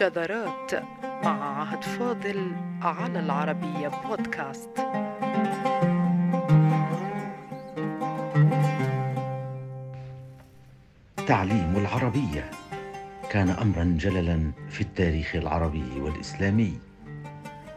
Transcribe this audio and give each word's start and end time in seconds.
شذرات 0.00 0.74
مع 1.02 1.60
عهد 1.60 1.84
فاضل 1.84 2.52
على 2.82 3.18
العربية 3.18 3.88
بودكاست. 3.88 4.70
تعليم 11.26 11.76
العربية. 11.76 12.50
كان 13.30 13.50
أمرا 13.50 13.84
جللا 13.84 14.52
في 14.68 14.80
التاريخ 14.80 15.36
العربي 15.36 16.00
والإسلامي 16.00 16.78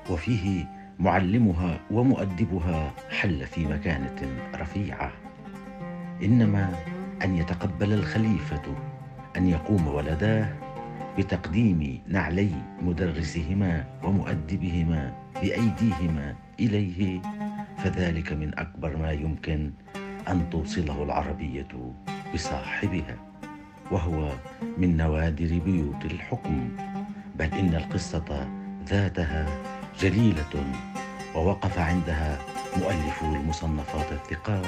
وفيه 0.09 0.65
معلمها 0.99 1.79
ومؤدبها 1.91 2.91
حل 3.09 3.47
في 3.47 3.65
مكانة 3.65 4.27
رفيعة. 4.55 5.11
إنما 6.23 6.75
أن 7.23 7.35
يتقبل 7.35 7.93
الخليفة 7.93 8.75
أن 9.37 9.47
يقوم 9.47 9.87
ولداه 9.87 10.72
بتقديم 11.17 12.01
نعلي 12.07 12.51
مدرسهما 12.81 13.85
ومؤدبهما 14.03 15.13
بأيديهما 15.41 16.35
إليه 16.59 17.21
فذلك 17.77 18.33
من 18.33 18.59
أكبر 18.59 18.97
ما 18.97 19.11
يمكن 19.11 19.71
أن 20.27 20.49
توصله 20.49 21.03
العربية 21.03 21.67
بصاحبها 22.33 23.15
وهو 23.91 24.31
من 24.77 24.97
نوادر 24.97 25.59
بيوت 25.65 26.05
الحكم. 26.05 26.69
بل 27.35 27.45
إن 27.53 27.75
القصة 27.75 28.47
ذاتها 28.87 29.45
جليلة 29.99 30.63
ووقف 31.35 31.79
عندها 31.79 32.37
مؤلفو 32.77 33.35
المصنفات 33.35 34.11
الثقات 34.11 34.65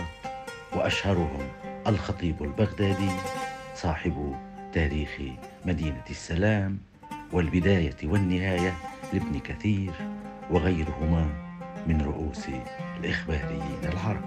وأشهرهم 0.75 1.47
الخطيب 1.87 2.43
البغدادي 2.43 3.09
صاحب 3.75 4.35
تاريخ 4.75 5.09
مدينة 5.65 6.03
السلام 6.09 6.77
والبداية 7.31 7.95
والنهاية 8.03 8.73
لابن 9.13 9.39
كثير 9.39 9.91
وغيرهما 10.51 11.29
من 11.87 12.01
رؤوس 12.01 12.47
الإخباريين 12.99 13.79
العرب. 13.83 14.25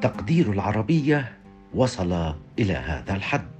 تقدير 0.00 0.52
العربية 0.52 1.32
وصل 1.74 2.34
إلى 2.58 2.74
هذا 2.74 3.14
الحد 3.14 3.50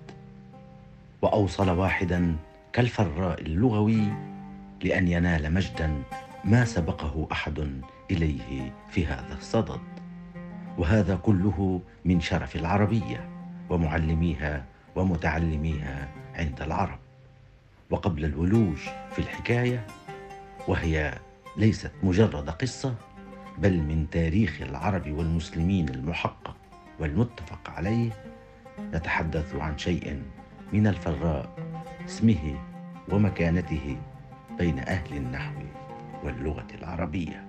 وأوصل 1.22 1.70
واحدا 1.70 2.36
كالفراء 2.72 3.40
اللغوي 3.40 4.12
لأن 4.84 5.08
ينال 5.08 5.54
مجدا 5.54 6.02
ما 6.44 6.64
سبقه 6.64 7.28
أحد 7.32 7.82
إليه 8.10 8.74
في 8.90 9.06
هذا 9.06 9.34
الصدد. 9.38 9.91
وهذا 10.78 11.16
كله 11.16 11.80
من 12.04 12.20
شرف 12.20 12.56
العربية 12.56 13.28
ومعلميها 13.70 14.64
ومتعلميها 14.96 16.08
عند 16.34 16.62
العرب. 16.62 16.98
وقبل 17.90 18.24
الولوج 18.24 18.76
في 19.12 19.18
الحكاية 19.18 19.86
وهي 20.68 21.14
ليست 21.56 21.90
مجرد 22.02 22.50
قصة 22.50 22.94
بل 23.58 23.78
من 23.78 24.10
تاريخ 24.10 24.62
العرب 24.62 25.10
والمسلمين 25.10 25.88
المحقق 25.88 26.56
والمتفق 27.00 27.70
عليه 27.70 28.10
نتحدث 28.94 29.54
عن 29.54 29.78
شيء 29.78 30.22
من 30.72 30.86
الفراء 30.86 31.56
اسمه 32.04 32.58
ومكانته 33.08 33.96
بين 34.58 34.78
أهل 34.78 35.16
النحو 35.16 35.60
واللغة 36.24 36.66
العربية. 36.78 37.44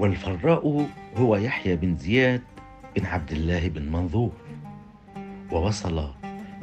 والفراء 0.00 0.88
هو 1.16 1.36
يحيى 1.36 1.76
بن 1.76 1.96
زياد 1.96 2.42
بن 2.96 3.06
عبد 3.06 3.32
الله 3.32 3.68
بن 3.68 3.92
منظور. 3.92 4.32
ووصل 5.52 6.10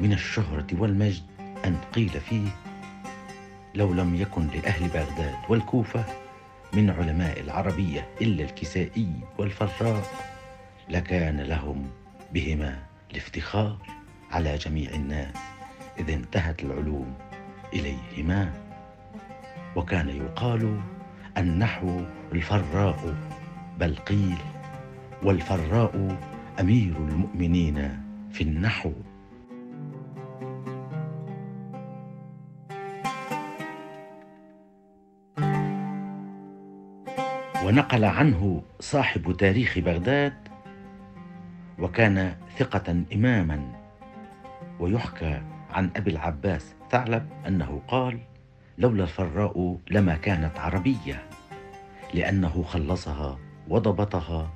من 0.00 0.12
الشهرة 0.12 0.66
والمجد 0.72 1.22
أن 1.64 1.76
قيل 1.92 2.08
فيه 2.08 2.48
لو 3.74 3.92
لم 3.92 4.14
يكن 4.14 4.46
لأهل 4.46 4.88
بغداد 4.88 5.34
والكوفة 5.48 6.04
من 6.72 6.90
علماء 6.90 7.40
العربية 7.40 8.08
إلا 8.20 8.44
الكسائي 8.44 9.12
والفراء 9.38 10.02
لكان 10.88 11.40
لهم 11.40 11.90
بهما 12.34 12.78
الافتخار 13.10 13.76
على 14.30 14.56
جميع 14.56 14.90
الناس 14.90 15.36
إذ 15.98 16.10
انتهت 16.10 16.62
العلوم 16.62 17.14
إليهما 17.72 18.52
وكان 19.76 20.08
يقال 20.08 20.80
النحو 21.38 22.00
الفراء 22.32 23.14
بل 23.78 23.96
قيل 23.96 24.38
والفراء 25.22 26.18
أمير 26.60 26.96
المؤمنين 26.96 28.00
في 28.32 28.40
النحو. 28.40 28.92
ونقل 37.64 38.04
عنه 38.04 38.62
صاحب 38.80 39.36
تاريخ 39.36 39.78
بغداد 39.78 40.34
وكان 41.78 42.36
ثقة 42.58 43.02
إماما 43.14 43.72
ويحكى 44.80 45.42
عن 45.70 45.90
أبي 45.96 46.10
العباس 46.10 46.74
ثعلب 46.90 47.28
أنه 47.46 47.82
قال 47.88 48.18
لولا 48.78 49.02
الفراء 49.02 49.78
لما 49.90 50.14
كانت 50.14 50.58
عربية 50.58 51.22
لأنه 52.14 52.62
خلصها 52.62 53.38
وضبطها 53.68 54.50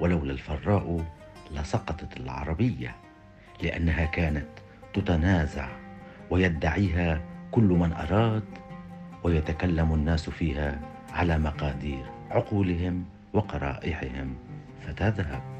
ولولا 0.00 0.32
الفراء 0.32 1.04
لسقطت 1.50 2.16
العربية 2.16 2.96
لأنها 3.62 4.04
كانت 4.04 4.48
تتنازع 4.94 5.68
ويدعيها 6.30 7.20
كل 7.50 7.62
من 7.62 7.92
أراد 7.92 8.44
ويتكلم 9.24 9.94
الناس 9.94 10.30
فيها 10.30 10.80
على 11.12 11.38
مقادير 11.38 12.04
عقولهم 12.30 13.04
وقرائحهم 13.32 14.34
فتذهب. 14.86 15.51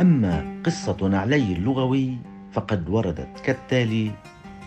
أما 0.00 0.62
قصة 0.66 1.08
نعلي 1.08 1.52
اللغوي 1.52 2.16
فقد 2.52 2.88
وردت 2.88 3.40
كالتالي 3.44 4.10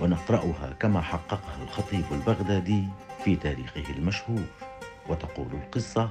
ونقرأها 0.01 0.73
كما 0.79 1.01
حققها 1.01 1.63
الخطيب 1.63 2.03
البغدادي 2.11 2.83
في 3.23 3.35
تاريخه 3.35 3.83
المشهور 3.97 4.43
وتقول 5.09 5.47
القصة 5.53 6.09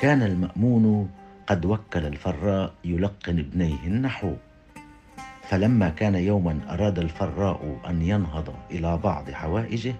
كان 0.00 0.22
المأمون 0.22 1.10
قد 1.46 1.64
وكل 1.64 2.06
الفراء 2.06 2.72
يلقن 2.84 3.38
ابنيه 3.38 3.86
النحو 3.86 4.32
فلما 5.48 5.88
كان 5.88 6.14
يوما 6.14 6.60
أراد 6.68 6.98
الفراء 6.98 7.78
أن 7.88 8.02
ينهض 8.02 8.54
إلى 8.70 8.96
بعض 8.96 9.30
حوائجه 9.30 9.94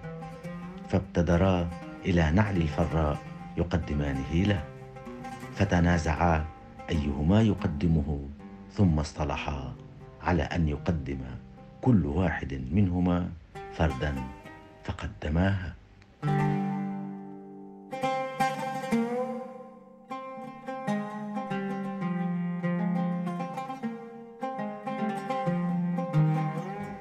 فابتدرا 0.89 1.69
إلى 2.05 2.31
نعل 2.31 2.57
الفراء 2.57 3.17
يقدمانه 3.57 4.33
له 4.33 4.63
فتنازعا 5.55 6.54
أيهما 6.89 7.41
يقدمه؟ 7.41 8.19
ثم 8.73 8.99
اصطلحا 8.99 9.73
على 10.21 10.43
أن 10.43 10.67
يقدم 10.67 11.19
كل 11.81 12.05
واحد 12.05 12.61
منهما 12.71 13.29
فردا 13.73 14.15
فقدماها 14.83 15.75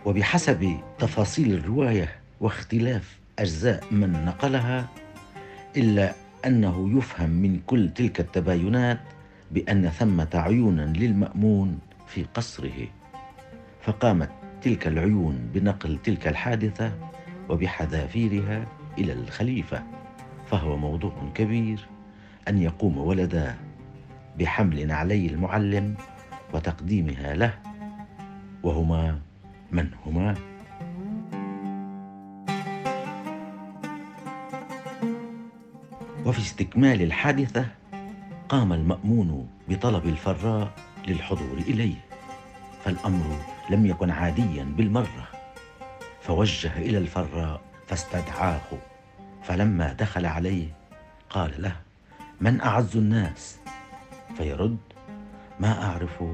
وبحسب 0.05 0.79
تفاصيل 0.99 1.53
الرواية 1.55 2.09
واختلاف 2.41 3.19
أجزاء 3.39 3.85
من 3.91 4.25
نقلها 4.25 4.89
إلا 5.77 6.13
أنه 6.47 6.99
يفهم 6.99 7.31
من 7.31 7.61
كل 7.67 7.91
تلك 7.95 8.21
التباينات 8.21 9.01
بأن 9.55 9.89
ثمه 9.89 10.29
عيونا 10.35 10.83
للمأمون 10.83 11.79
في 12.07 12.25
قصره. 12.35 12.89
فقامت 13.83 14.31
تلك 14.63 14.87
العيون 14.87 15.51
بنقل 15.55 15.99
تلك 16.05 16.29
الحادثة 16.29 16.93
وبحذافيرها 17.49 18.67
إلى 18.99 19.13
الخليفة 19.13 19.83
فهو 20.47 20.77
موضوع 20.77 21.13
كبير 21.35 21.87
أن 22.49 22.59
يقوم 22.59 22.99
ولداه 22.99 23.55
بحمل 24.39 24.87
نعلي 24.87 25.27
المعلم 25.27 25.95
وتقديمها 26.53 27.35
له 27.35 27.55
وهما 28.63 29.19
من 29.73 29.91
هما؟ 30.07 30.35
وفي 36.27 36.39
استكمال 36.39 37.03
الحادثة 37.03 37.67
قام 38.49 38.73
المأمون 38.73 39.49
بطلب 39.69 40.07
الفراء 40.07 40.73
للحضور 41.09 41.59
إليه 41.59 41.95
فالأمر 42.85 43.39
لم 43.71 43.87
يكن 43.87 44.11
عاديا 44.11 44.65
بالمرة. 44.65 45.29
فوجه 46.21 46.77
إلى 46.77 46.99
الفراء 46.99 47.61
فاستدعاه 47.87 48.61
فلما 49.43 49.93
دخل 49.93 50.27
عليه 50.27 50.69
قال 51.31 51.63
له 51.63 51.77
من 52.41 52.61
أعز 52.61 52.97
الناس؟ 52.97 53.59
فيرد 54.37 54.79
ما 55.61 55.85
أعرف 55.85 56.25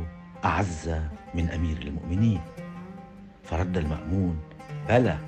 أعز 0.44 0.94
من 1.34 1.50
أمير 1.50 1.82
المؤمنين. 1.82 2.40
فرد 3.44 3.76
المأمون 3.76 4.40
بلى 4.88 5.18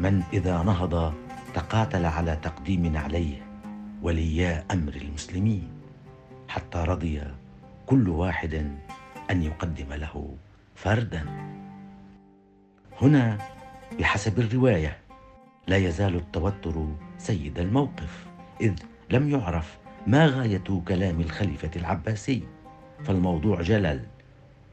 من 0.00 0.22
إذا 0.32 0.62
نهض 0.62 1.14
تقاتل 1.54 2.04
على 2.04 2.36
تقديم 2.42 2.96
عليه 2.96 3.42
وليا 4.02 4.64
أمر 4.70 4.94
المسلمين. 4.94 5.81
حتى 6.52 6.78
رضي 6.78 7.22
كل 7.86 8.08
واحد 8.08 8.54
أن 9.30 9.42
يقدم 9.42 9.92
له 9.92 10.36
فردا. 10.74 11.24
هنا 13.02 13.38
بحسب 13.98 14.38
الرواية 14.38 14.98
لا 15.66 15.76
يزال 15.76 16.16
التوتر 16.16 16.86
سيد 17.18 17.58
الموقف 17.58 18.26
إذ 18.60 18.74
لم 19.10 19.30
يعرف 19.30 19.78
ما 20.06 20.26
غاية 20.26 20.82
كلام 20.88 21.20
الخليفة 21.20 21.70
العباسي. 21.76 22.42
فالموضوع 23.04 23.62
جلل 23.62 24.06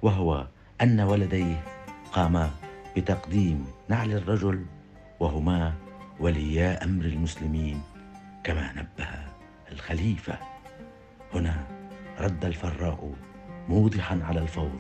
وهو 0.01 0.47
أن 0.81 0.99
ولديه 0.99 1.63
قاما 2.11 2.51
بتقديم 2.97 3.65
نعل 3.89 4.11
الرجل 4.11 4.65
وهما 5.19 5.73
وليا 6.19 6.83
أمر 6.83 7.05
المسلمين 7.05 7.81
كما 8.43 8.73
نبه 8.73 9.09
الخليفة. 9.71 10.58
هنا 11.33 11.63
رد 12.19 12.45
الفراء 12.45 13.13
موضحا 13.69 14.19
على 14.23 14.39
الفور 14.39 14.79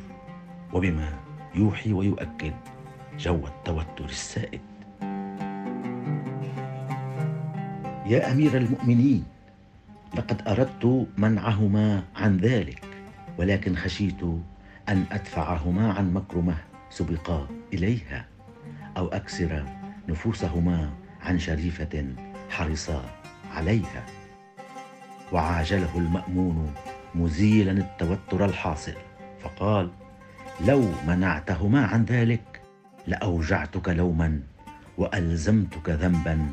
وبما 0.73 1.13
يوحي 1.55 1.93
ويؤكد 1.93 2.53
جو 3.17 3.47
التوتر 3.47 4.05
السائد. 4.05 4.61
يا 8.05 8.31
أمير 8.31 8.57
المؤمنين 8.57 9.23
لقد 10.15 10.47
أردت 10.47 11.07
منعهما 11.17 12.03
عن 12.15 12.37
ذلك 12.37 12.83
ولكن 13.37 13.75
خشيت 13.75 14.23
أن 14.89 15.05
أدفعهما 15.11 15.93
عن 15.93 16.13
مكرمة 16.13 16.57
سبقا 16.89 17.47
إليها 17.73 18.25
أو 18.97 19.07
أكسر 19.07 19.65
نفوسهما 20.09 20.89
عن 21.21 21.39
شريفة 21.39 22.05
حرصا 22.49 23.05
عليها. 23.53 24.18
وعاجله 25.31 25.97
المأمون 25.97 26.73
مزيلا 27.15 27.71
التوتر 27.71 28.45
الحاصل 28.45 28.93
فقال 29.39 29.89
لو 30.65 30.85
منعتهما 31.07 31.85
عن 31.85 32.05
ذلك 32.05 32.61
لأوجعتك 33.07 33.89
لوما 33.89 34.39
وألزمتك 34.97 35.89
ذنبا 35.89 36.49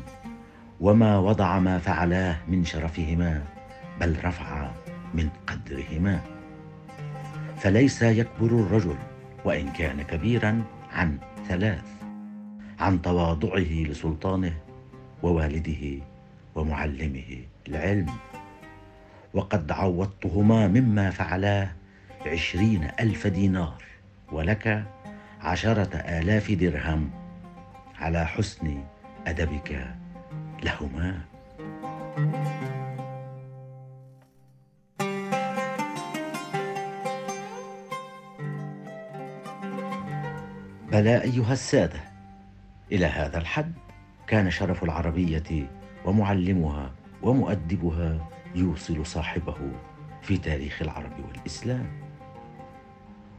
وما 0.81 1.17
وضع 1.17 1.59
ما 1.59 1.79
فعلاه 1.79 2.37
من 2.47 2.65
شرفهما 2.65 3.43
بل 4.01 4.15
رفع 4.23 4.71
من 5.13 5.29
قدرهما. 5.47 6.19
فليس 7.57 8.01
يكبر 8.01 8.47
الرجل 8.47 8.95
وإن 9.45 9.69
كان 9.69 10.01
كبيرا 10.01 10.63
عن 10.93 11.17
ثلاث 11.47 11.85
عن 12.79 13.01
تواضعه 13.01 13.83
لسلطانه 13.89 14.53
ووالده 15.23 16.03
ومعلمه 16.55 17.41
العلم. 17.67 18.07
وقد 19.33 19.71
عوضتهما 19.71 20.67
مما 20.67 21.09
فعلاه 21.09 21.69
عشرين 22.25 22.87
ألف 22.99 23.27
دينار 23.27 23.83
ولك 24.31 24.85
عشرة 25.41 25.95
آلاف 25.95 26.51
درهم 26.51 27.09
على 27.99 28.25
حسن 28.25 28.83
أدبك 29.27 29.87
لهما. 30.63 31.21
بلى 40.91 41.21
أيها 41.21 41.53
السادة 41.53 41.99
إلى 42.91 43.05
هذا 43.05 43.37
الحد 43.37 43.73
كان 44.27 44.51
شرف 44.51 44.83
العربية 44.83 45.67
ومعلمها 46.05 46.91
ومؤدبها 47.23 48.27
يوصل 48.57 49.05
صاحبه 49.05 49.55
في 50.21 50.37
تاريخ 50.37 50.81
العرب 50.81 51.11
والإسلام. 51.27 51.87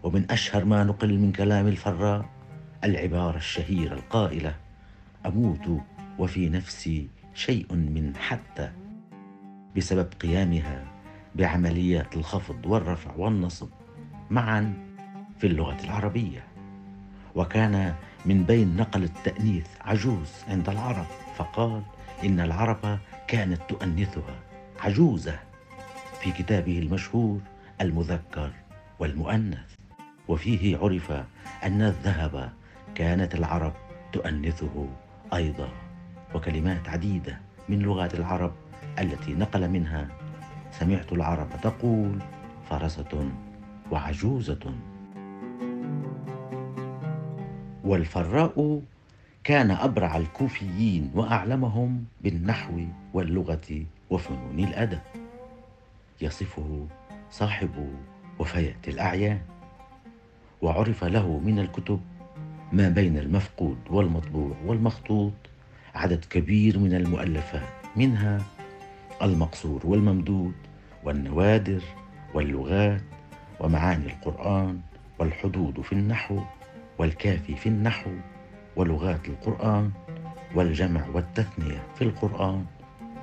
ومن 0.03 0.31
أشهر 0.31 0.65
ما 0.65 0.85
نقل 0.85 1.19
من 1.19 1.33
كلام 1.33 1.67
الفراء 1.67 2.25
العبارة 2.85 3.37
الشهيرة 3.37 3.95
القائلة 3.95 4.55
أموت 5.27 5.81
وفي 6.19 6.49
نفسي 6.49 7.09
شيء 7.35 7.75
من 7.75 8.17
حتى. 8.17 8.71
بسبب 9.77 10.09
قيامها 10.21 10.85
بعمليات 11.35 12.17
الخفض 12.17 12.67
والرفع 12.67 13.11
والنصب 13.17 13.69
معا 14.31 14.75
في 15.39 15.47
اللغة 15.47 15.85
العربية. 15.85 16.45
وكان 17.35 17.95
من 18.27 18.45
بين 18.45 18.77
نقل 18.77 19.05
التأنيث 19.05 19.67
عجوز 19.81 20.31
عند 20.49 20.69
العرب 20.69 21.07
فقال 21.37 21.83
إن 22.25 22.41
العرب 22.41 22.99
كانت 23.29 23.61
تؤنثها. 23.69 24.48
عجوزة 24.81 25.39
في 26.21 26.33
كتابه 26.33 26.79
المشهور 26.79 27.41
المذكر 27.81 28.51
والمؤنث. 28.99 29.75
وفيه 30.29 30.79
عرف 30.79 31.13
أن 31.65 31.83
الذهب 31.83 32.53
كانت 32.95 33.35
العرب 33.35 33.73
تؤنثه 34.13 34.87
أيضا 35.35 35.69
وكلمات 36.35 36.89
عديدة 36.89 37.41
من 37.69 37.79
لغات 37.79 38.15
العرب 38.15 38.53
التي 38.99 39.35
نقل 39.35 39.69
منها 39.69 40.09
سمعت 40.73 41.13
العرب 41.13 41.49
تقول 41.63 42.19
فرسة 42.71 43.31
وعجوزة. 43.91 44.75
والفراء 47.85 48.83
كان 49.45 49.71
أبرع 49.71 50.17
الكوفيين 50.17 51.11
وأعلمهم 51.15 52.05
بالنحو 52.21 52.81
واللغة 53.15 53.85
وفنون 54.11 54.59
الأدب 54.59 55.01
يصفه 56.21 56.87
صاحب 57.31 57.71
وفيات 58.39 58.89
الأعيان 58.89 59.41
وعرف 60.63 61.05
له 61.05 61.39
من 61.39 61.59
الكتب 61.59 62.01
ما 62.73 62.89
بين 62.89 63.19
المفقود 63.19 63.79
والمطبوع 63.91 64.57
والمخطوط 64.67 65.33
عدد 65.95 66.25
كبير 66.25 66.79
من 66.79 66.95
المؤلفات 66.95 67.69
منها 67.97 68.39
المقصور 69.23 69.81
والممدود 69.85 70.55
والنوادر 71.05 71.83
واللغات 72.35 73.01
ومعاني 73.61 74.07
القرآن 74.07 74.81
والحدود 75.19 75.81
في 75.81 75.93
النحو 75.93 76.41
والكافي 76.99 77.57
في 77.57 77.69
النحو 77.69 78.11
ولغات 78.77 79.29
القرآن 79.29 79.91
والجمع 80.55 81.07
والتثنية 81.15 81.83
في 81.95 82.03
القرآن. 82.03 82.65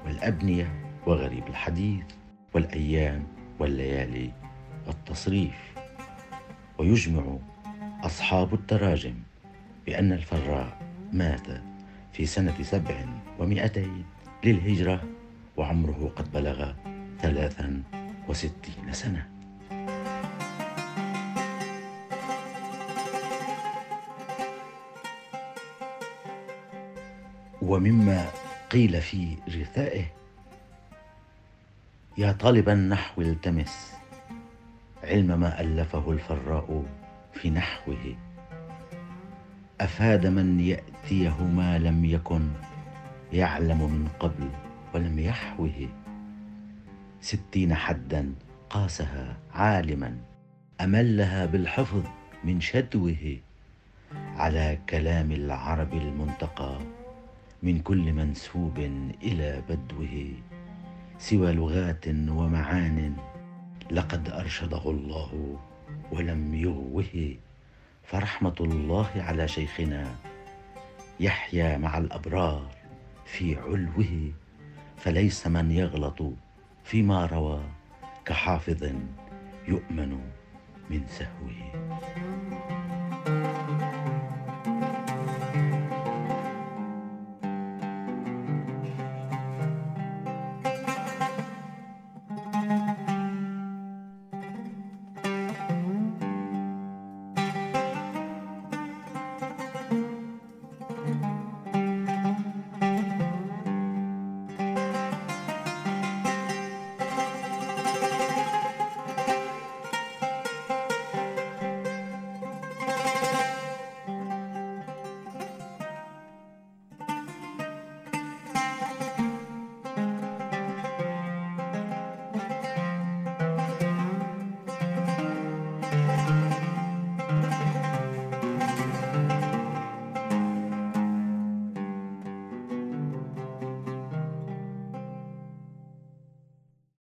والأبنية 0.05 0.73
وغريب 1.07 1.47
الحديث 1.47 2.05
والأيام 2.53 3.27
والليالي 3.59 4.31
والتصريف. 4.87 5.73
ويجمع 6.77 7.37
أصحاب 8.03 8.53
التراجم 8.53 9.15
بأن 9.85 10.11
الفراء 10.11 10.77
مات 11.13 11.47
في 12.13 12.25
سنة 12.25 12.63
سبع 12.63 13.05
ومئتين 13.39 14.05
للهجرة 14.43 15.03
وعمره 15.57 16.11
قد 16.15 16.31
بلغ 16.31 16.73
ثلاثا 17.21 17.83
وستين 18.27 18.91
سنة. 18.91 19.29
ومما 27.61 28.44
قيل 28.75 29.01
في 29.01 29.37
رثائه 29.47 30.05
يا 32.17 32.31
طالب 32.31 32.69
النحو 32.69 33.21
التمس 33.21 33.93
علم 35.03 35.39
ما 35.39 35.61
ألفه 35.61 36.11
الفراء 36.11 36.83
في 37.33 37.49
نحوه. 37.49 38.15
أفاد 39.81 40.27
من 40.27 40.59
يأتيه 40.59 41.43
ما 41.43 41.77
لم 41.79 42.05
يكن 42.05 42.49
يعلم 43.33 43.77
من 43.77 44.07
قبل 44.19 44.49
ولم 44.93 45.19
يحوه. 45.19 45.89
ستين 47.21 47.75
حدا 47.75 48.33
قاسها 48.69 49.37
عالما 49.53 50.17
أملها 50.81 51.45
بالحفظ 51.45 52.03
من 52.43 52.61
شدوه. 52.61 53.37
على 54.35 54.79
كلام 54.89 55.31
العرب 55.31 55.93
المنتقى 55.93 56.79
من 57.65 57.79
كل 57.79 58.13
منسوب 58.13 58.77
إلى 59.23 59.61
بدوه 59.69 60.33
سوى 61.17 61.51
لغات 61.51 62.07
ومعان 62.07 63.15
لقد 63.91 64.29
أرشده 64.29 64.81
الله 64.85 65.59
ولم 66.11 66.55
يغوه. 66.55 67.35
فرحمة 68.03 68.55
الله 68.59 69.09
على 69.15 69.47
شيخنا 69.47 70.15
يحيا 71.19 71.77
مع 71.77 71.97
الأبرار 71.97 72.69
في 73.25 73.57
علوه 73.57 74.31
فليس 74.97 75.47
من 75.47 75.71
يغلط 75.71 76.21
فيما 76.83 77.25
روى 77.25 77.63
كحافظ 78.25 78.83
يؤمن 79.67 80.19
من 80.89 81.01
سهوه. 81.07 81.57